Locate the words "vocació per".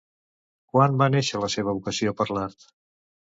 1.79-2.27